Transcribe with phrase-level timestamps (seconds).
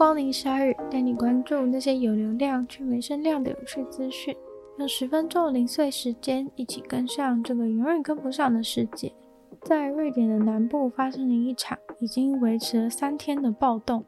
[0.00, 4.34] 光临鲨语，带你关注那些有流量却没声量的有趣资讯。
[4.78, 9.12] 用十分钟零碎时间，一起跟上这个永远跟不上的世界。
[9.60, 14.02] 在瑞典的南部发生了一场已经维持了三天的暴动，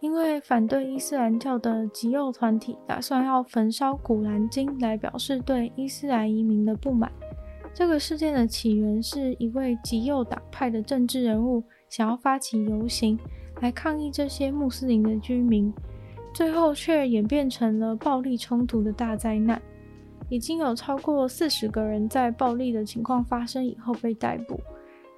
[0.00, 7.12] 因为反对伊斯兰教的极右团体打算要焚烧古兰经来表示对伊斯兰移民的不满。
[7.72, 13.16] 这个事件的起源是一位极右党派的政治人物想要发起游行
[13.60, 15.72] 来抗议这些穆斯林的居民，
[16.32, 19.60] 最后却演变成了暴力冲突的大灾难。
[20.28, 24.60] 已经有超过四十个人在暴力的情况发生以后被逮捕。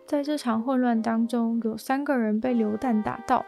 [0.07, 3.45] 在这场混乱当中，有三个人被流弹打到。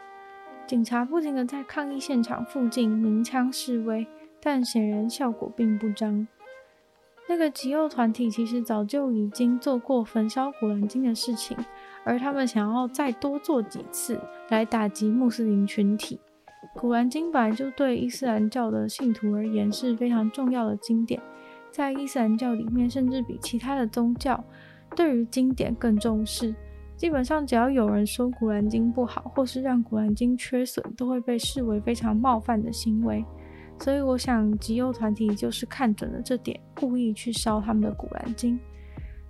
[0.67, 4.05] 警察不停地在抗议现场附近鸣枪示威，
[4.41, 6.27] 但显然效果并不彰。
[7.27, 11.57] 那个极右团体其实早就已经做过焚烧古兰经的事情，
[12.05, 16.19] 而他们想要再多做几次来打击穆斯林群体。
[16.75, 21.21] 古兰经本来就对伊斯兰教的信徒而言是非常重要的经典，
[21.71, 24.43] 在伊斯兰教里面，甚至比其他的宗教
[24.95, 26.55] 对于经典更重视。
[26.95, 33.25] 基本上，只要有人说古兰经不好，或是让古兰经缺损，都会被视为非常冒犯的行为。
[33.79, 38.57] 所以我想，极右团体就是看准了这点，故意去烧他们的古兰经。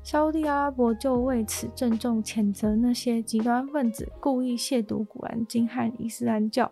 [0.04, 6.70] 沙乌地阿拉伯就为此郑重谴责那些极端分子故意亵渎古兰经和伊斯兰教。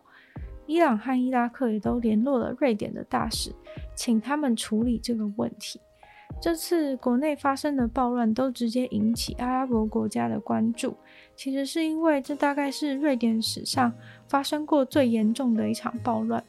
[0.67, 3.53] 伊朗和伊拉克也都联络了瑞典的大使，
[3.95, 5.79] 请他们处理这个问题。
[6.41, 10.97] 这次国内发生的暴乱都直接引起阿拉伯国家的关注，
[11.35, 13.93] 其实是因为这大概是瑞典史上
[14.27, 16.43] 发生过最严重的一场暴乱。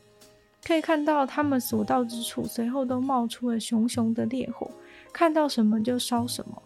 [0.64, 4.68] 可以看到，他们所到之处，随后都冒出了熊熊的烈火，
[5.12, 6.60] 看到什么就烧什么。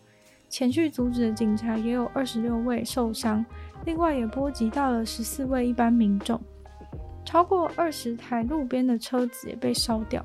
[0.48, 3.44] 前去阻止的警察也有二十六位受伤，
[3.84, 6.40] 另外也波及到了十四位一般民众，
[7.24, 10.24] 超过二十台路边的车子也被烧掉。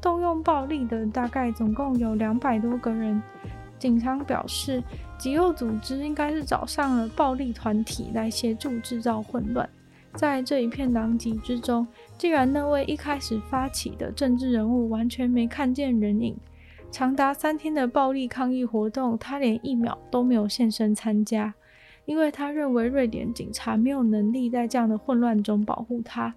[0.00, 3.22] 动用暴力的大概总共有两百多个人。
[3.78, 4.82] 警方表示，
[5.18, 9.68] 极右组织应该是找上了暴力团体来协助制造混乱。
[10.14, 11.86] 在这一片狼藉之中，
[12.16, 16.36] 竟然那位一开始发起的政治人物完全没看见人影。
[16.94, 21.52] 长达三天的暴力抗议活动，他连一秒都没有现身参加，
[22.04, 26.32] 因为他认为瑞典警察没有能力在这样的混乱中保护他。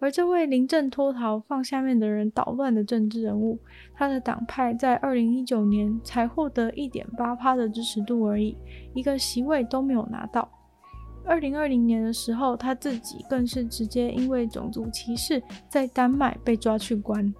[0.00, 3.60] 而这位临阵脱逃、放下面的人捣乱的政治人物，
[3.94, 8.56] 他的党派在二零一九年才获得一点八趴的支持度而已，
[8.94, 10.50] 一个席位都没有拿到。
[11.24, 17.32] 二零二零年的时候，他自己更是直接因为种族歧视，在丹麦被抓去关。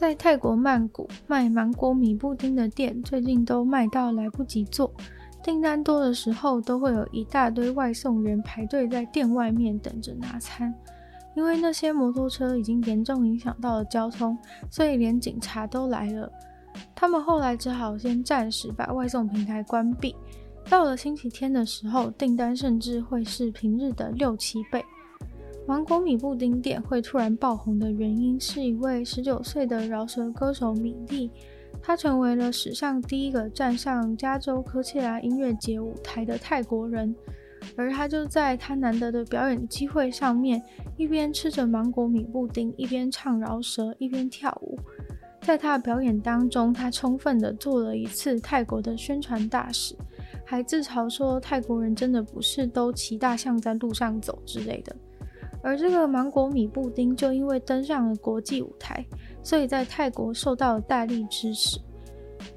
[0.00, 4.90] 在泰国曼谷卖芒果米布丁的店，最近都卖到来不及做，
[5.42, 10.74] 订单多的时候，都会有一大堆外送员排队在店外面等着拿餐。
[11.36, 14.38] 因为那些摩托车已经严重影响到了交通，
[14.70, 16.32] 所以连警察都来了。
[16.94, 20.16] 他们后来只好先暂时把外送平台关闭。
[20.70, 24.82] 到了星期天的时候，订单甚至会是平日的六七倍。
[25.70, 31.30] 芒果米布丁店会突然爆红的原因，是一位十九岁的饶舌歌手米莉，
[31.80, 37.14] 他成为了史上第一个站上加州科切拉音乐节舞台的泰国人。
[37.76, 40.60] 而他就在他难得的表演机会上面，
[40.96, 44.76] 一边吃着芒果米布丁，一边唱饶舌，一边跳舞。
[45.42, 49.94] 在他的表演当中，他充分的做了一次泰国的宣传大使。
[50.44, 54.96] 还自嘲说泰国人真的不是都骑大象在路上走之类的，
[55.62, 59.04] 而这个芒果米布丁就因为登上了国际舞台，
[59.42, 61.78] 所以在泰国受到了大力支持。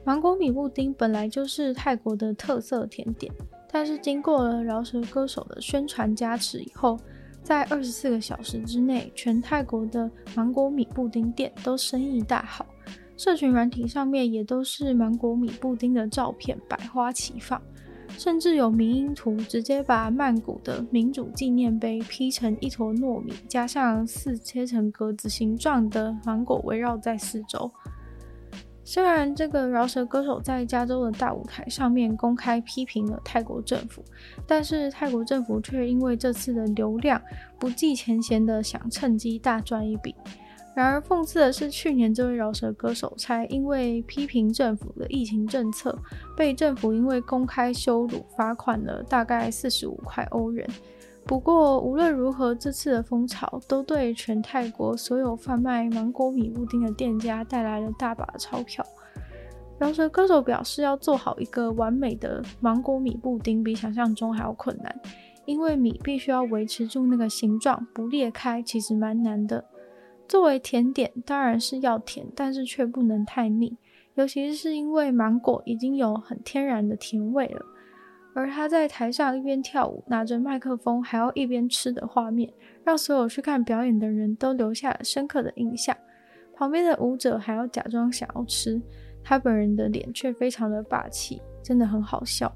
[0.06, 3.32] 芒果米布丁本来就是泰国的特色甜点，
[3.70, 6.98] 但是经过了饶舌歌手的宣传加持以后，
[7.42, 12.66] 在二十四个小时之内，全泰国的芒果米布丁店都生意大好。
[13.18, 17.62] 社群软体上面也都是芒果米布丁的照片，百花齐放。
[18.10, 27.72] 甚至有迷因图直接把曼谷的民主纪念碑 P 成一坨糯米，加上四切成格子形状的芒果围绕在四周。
[28.86, 34.04] 虽然这个饶舌歌手在加州的大舞台上面公开批评了泰国政府，
[34.46, 37.22] 但是泰国政府却因为这次的流量
[37.58, 40.14] 不计前嫌的想趁机大赚一笔。
[40.76, 45.96] 然而讽刺的是，去年这位饶舌歌手才因为批评政府的疫情政策，
[46.36, 50.68] 被政府因为公开羞辱罚款了大概四十五块欧元。
[51.26, 58.84] 不过无论如何，这次的风潮都对全泰国所有贩卖芒果米布丁的店家带来了大把的钞票。
[59.80, 65.00] 饶舌歌手表示，要做好一个完美的芒果米布丁，比想象中还要困难。
[65.46, 69.66] 因为米必须要维持住那个形状不裂开，其实蛮难的。
[70.28, 73.78] 作为甜点，当然是要甜，但是却不能太腻，
[74.16, 77.66] 尤其是因为芒果已经有很天然的甜味了。
[78.36, 82.52] 而他在台上一边跳舞，拿着麦克风，还要一边吃的画面，
[82.84, 85.96] 让所有去看表演的人都留下了深刻的印象。
[86.56, 88.82] 旁边的舞者还要假装想要吃，
[89.24, 92.52] 他本人的脸却非常的霸气，真的很好笑。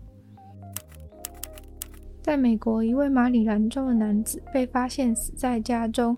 [2.24, 6.18] 在美国，一位马里兰州的男子被发现死在家中，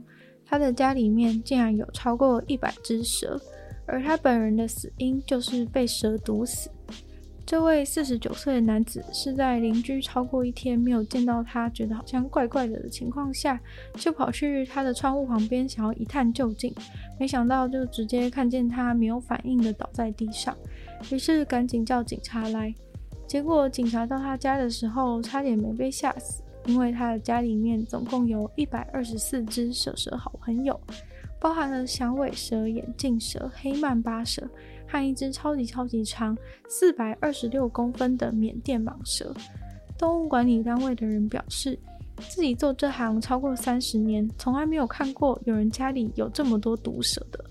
[0.50, 3.40] 他的家里面竟然有超过一百只蛇，
[3.86, 6.72] 而他本人的死因就是被蛇毒死。
[7.46, 13.60] 这位四十九岁的男子是在邻居超过一天没有见到他，觉得好像怪怪的的情况下，
[13.96, 16.74] 就跑去他的窗户旁边想要一探究竟，
[17.20, 20.56] 没想到就直接看见他没有反应的倒在地上，
[21.12, 22.74] 于是赶紧叫警察来。
[23.28, 30.80] 结果警察到他家的时候，差点没被吓死，因为他的家里面总共有一百二十四只蛇蛇好朋友，
[31.40, 34.50] 包含了响尾蛇、眼镜蛇、黑曼巴蛇。
[34.92, 36.36] 和一只超级超级长、
[36.68, 39.32] 四百二十六公分的缅甸蟒蛇。
[40.00, 41.78] 动物管理单位的人表示，
[42.28, 47.46] 自己做这行超过三十年，从来没有看过有人家里有这么多毒蛇的。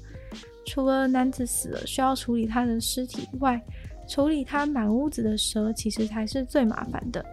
[0.67, 3.65] 除了男子死了需要处理他的尸体外，
[4.09, 7.25] 处理他满屋子的蛇其实才是最麻烦的。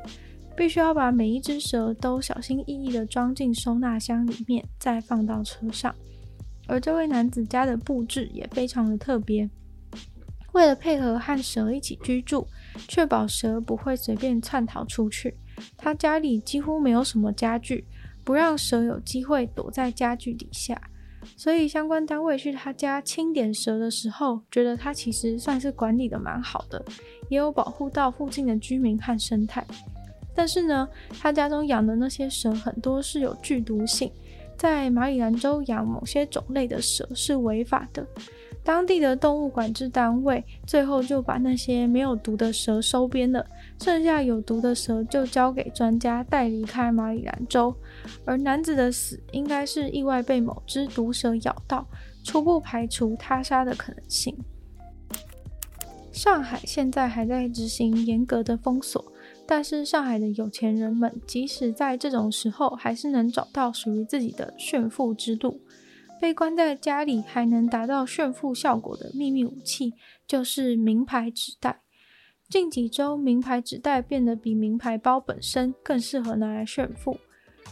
[0.55, 5.93] 必须要把每一只蛇都小心翼翼地装进收纳箱里面，再放到车上。
[6.67, 9.49] 而这位男子家的布置也非常的特别。
[10.53, 12.47] 为了配合和蛇一起居住，
[12.87, 15.35] 确保蛇不会随便窜逃出去，
[15.77, 17.85] 他家里几乎没有什么家具，
[18.23, 20.81] 不让蛇有机会躲在家具底下。
[21.35, 26.83] 所以相关单位去他家清点蛇的时候，觉得他其实算是管理得蛮好的，
[27.29, 29.65] 也有保护到附近的居民和生态。
[30.35, 30.87] 但是呢，
[31.19, 34.11] 他家中养的那些蛇很多是有剧毒性，
[34.57, 38.05] 在马里兰州养某些种类的蛇是违法的。
[38.63, 43.45] 当地的动物管制单位最后就把那些没有毒的蛇收编了，
[43.79, 47.75] 剩下有毒的蛇就交给专家带离开马里兰州。
[48.25, 51.88] 而男子的死应该是意外被某只毒蛇咬到，
[52.23, 54.35] 初步排除他杀的可能性。
[56.11, 59.13] 上海现在还在执行严格的封锁，
[59.47, 65.62] 但是上海的有钱人们即使在这种时候，还是能找到属于自己的炫富之路。
[66.19, 69.94] 被关在家里还能达到炫富效果的秘密武器，
[70.25, 71.81] 就是名牌纸袋。
[72.50, 77.18] 近几周，名牌纸袋变得比名牌包本身更适合拿来炫富。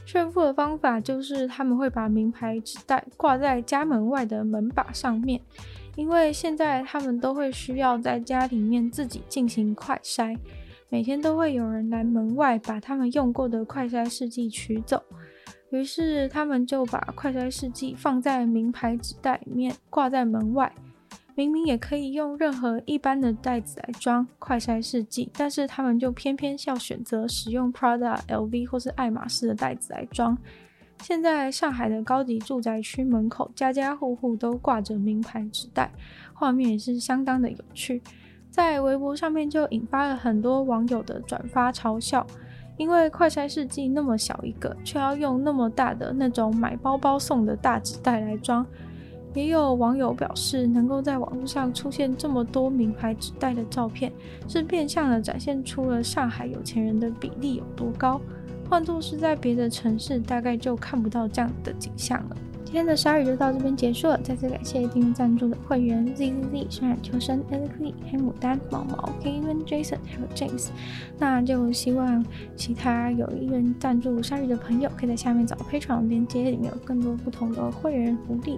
[0.05, 5.39] 炫富的方法就是他们会把名牌纸袋挂在家门外的门把上面，
[5.95, 10.37] 因为现在他们都会需要在家里面自己进行快筛，
[10.93, 15.01] 每天都会有人来门外把他们用过的快筛试剂取走。
[15.71, 20.71] 于是他们就把快筛试剂放在名牌纸袋里面，挂在门外。
[21.33, 30.37] 明明也可以用任何一般的袋子来装快筛试剂，但是他们就偏偏要选择使用 Prada、LV 或是爱马仕的袋子来装。
[31.01, 35.91] 现在上海的高级住宅区门口，家家户户都挂着名牌纸袋，
[36.35, 37.99] 画面也是相当的有趣。
[38.53, 42.23] 在微博上面就引发了很多网友的转发嘲笑。
[42.77, 48.63] 因为快筛试剂那么小一个，却要用那么大的那种买包包送的大纸袋来装。
[49.33, 54.11] 也有网友表示，能够在网络上出现这么多名牌纸袋的照片，
[54.47, 58.21] 是变相的展现出了上海有钱人的比例有多高。
[58.69, 62.37] 换作是在别的城市，大概就看不到这样的景象了。
[62.65, 70.69] 今天的鲨鱼就到这边结束了，再次感谢订阅赞助的会员 Z Z Z、泫然求生、Alex、黑牡丹、毛毛、Kevin、Jason 还有 James。
[71.19, 78.57] 那就希望其他有意愿赞助鲨鱼的朋友，可以在下面找 Patreon 连接，里面有更多不同的会员福利。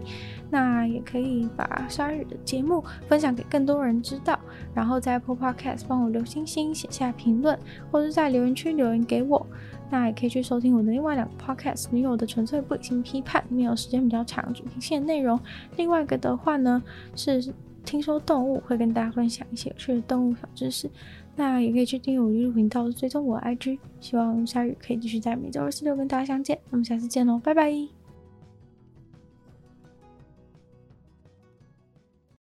[0.50, 4.40] 那也可以把鲨鱼的节目分享给更多人知道，
[4.74, 7.60] 然后在 Apple Podcast 帮我留星星、写下评论，
[7.92, 9.46] 或者在留言区留言给我。
[9.90, 15.40] 那也可以去收听我的另外两个 podcast，女友的纯粹不理性批判，没有时间比较长主题线内容。
[15.78, 16.82] 另外一个的话呢，
[17.16, 17.54] 是
[17.86, 20.90] 听说动物，会跟大家分享一些有趣的动物小知识。
[21.36, 23.78] 那也可以去订阅我的 YouTube 频道，追踪我的 IG。
[24.00, 26.58] 希望下雨可以继续在每周二、四、六跟大家相见。
[26.70, 27.95] 那么下次见喽，拜拜。